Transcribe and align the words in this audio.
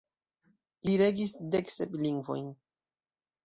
Li 0.87 0.95
regis 1.03 1.35
deksep 1.57 1.95
lingvojn. 2.07 2.51